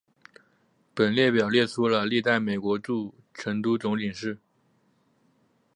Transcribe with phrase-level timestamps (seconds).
[0.95, 4.39] 本列表列出了历任美国驻成都总领事。